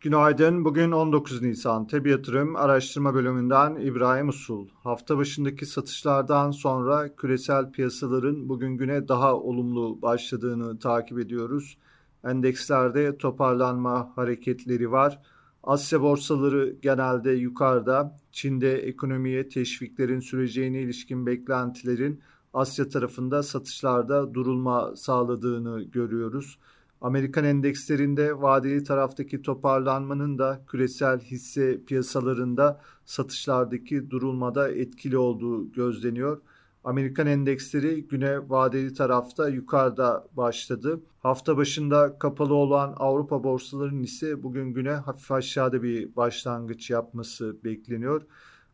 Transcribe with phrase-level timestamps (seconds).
[0.00, 0.64] Günaydın.
[0.64, 1.86] Bugün 19 Nisan.
[1.86, 4.68] Tebi Yatırım Araştırma Bölümünden İbrahim Usul.
[4.82, 11.78] Hafta başındaki satışlardan sonra küresel piyasaların bugün güne daha olumlu başladığını takip ediyoruz.
[12.24, 15.20] Endekslerde toparlanma hareketleri var.
[15.62, 18.18] Asya borsaları genelde yukarıda.
[18.32, 22.20] Çin'de ekonomiye teşviklerin süreceğine ilişkin beklentilerin
[22.54, 26.58] Asya tarafında satışlarda durulma sağladığını görüyoruz.
[27.00, 36.40] Amerikan endekslerinde vadeli taraftaki toparlanmanın da küresel hisse piyasalarında satışlardaki durulmada etkili olduğu gözleniyor.
[36.84, 41.00] Amerikan endeksleri güne vadeli tarafta yukarıda başladı.
[41.18, 48.22] Hafta başında kapalı olan Avrupa borsalarının ise bugün güne hafif aşağıda bir başlangıç yapması bekleniyor.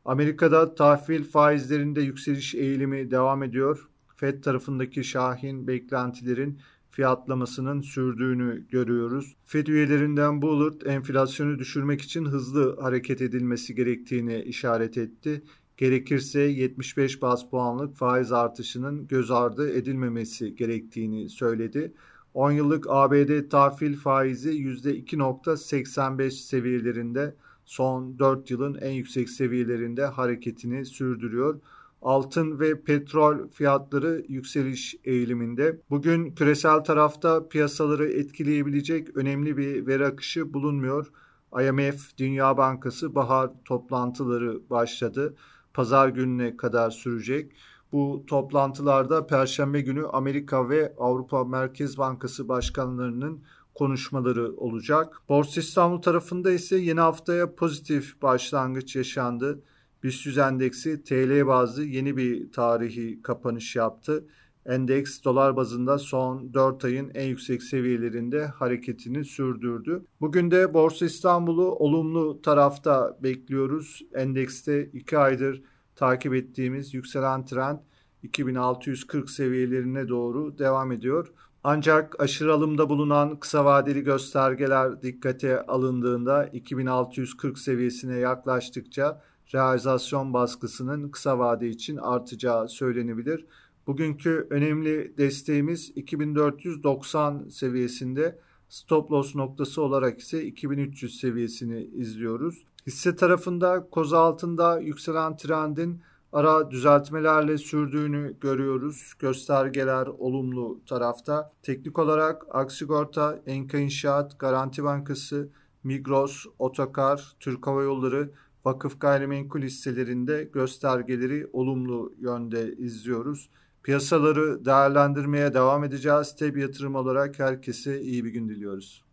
[0.05, 3.89] Amerika'da tahvil faizlerinde yükseliş eğilimi devam ediyor.
[4.17, 6.59] Fed tarafındaki şahin beklentilerin
[6.95, 9.37] fiyatlamasının sürdüğünü görüyoruz.
[9.45, 15.43] Fed üyelerinden Bullard enflasyonu düşürmek için hızlı hareket edilmesi gerektiğini işaret etti.
[15.77, 21.95] Gerekirse 75 bas puanlık faiz artışının göz ardı edilmemesi gerektiğini söyledi.
[22.35, 31.61] 10 yıllık ABD tahvil faizi %2.85 seviyelerinde son 4 yılın en yüksek seviyelerinde hareketini sürdürüyor
[32.05, 35.81] altın ve petrol fiyatları yükseliş eğiliminde.
[35.91, 41.13] Bugün küresel tarafta piyasaları etkileyebilecek önemli bir veri akışı bulunmuyor.
[41.61, 45.35] IMF, Dünya Bankası bahar toplantıları başladı.
[45.75, 47.53] Pazar gününe kadar sürecek.
[47.93, 53.43] Bu toplantılarda Perşembe günü Amerika ve Avrupa Merkez Bankası başkanlarının
[53.75, 55.21] konuşmaları olacak.
[55.29, 59.61] Borsa İstanbul tarafında ise yeni haftaya pozitif başlangıç yaşandı.
[60.05, 64.25] BIST endeksi TL bazlı yeni bir tarihi kapanış yaptı.
[64.67, 70.05] Endeks dolar bazında son 4 ayın en yüksek seviyelerinde hareketini sürdürdü.
[70.21, 74.03] Bugün de Borsa İstanbul'u olumlu tarafta bekliyoruz.
[74.15, 75.63] Endekste 2 aydır
[75.97, 77.79] takip ettiğimiz yükselen trend
[78.23, 81.33] 2640 seviyelerine doğru devam ediyor.
[81.67, 89.23] Ancak aşırı alımda bulunan kısa vadeli göstergeler dikkate alındığında 2640 seviyesine yaklaştıkça
[89.55, 93.47] realizasyon baskısının kısa vade için artacağı söylenebilir.
[93.87, 98.39] Bugünkü önemli desteğimiz 2490 seviyesinde
[98.69, 102.67] stop loss noktası olarak ise 2300 seviyesini izliyoruz.
[102.87, 109.13] Hisse tarafında koz altında yükselen trendin ara düzeltmelerle sürdüğünü görüyoruz.
[109.19, 111.53] Göstergeler olumlu tarafta.
[111.63, 115.49] Teknik olarak Aksigorta, Enka İnşaat, Garanti Bankası,
[115.85, 118.31] Migros, Otokar, Türk Hava Yolları
[118.65, 123.51] vakıf gayrimenkul hisselerinde göstergeleri olumlu yönde izliyoruz.
[123.83, 126.37] Piyasaları değerlendirmeye devam edeceğiz.
[126.37, 129.05] Teb yatırım olarak herkese iyi bir gün diliyoruz.